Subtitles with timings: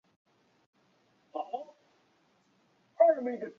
[0.01, 0.01] 魔术新手症候群版
[3.15, 3.49] 本里发现。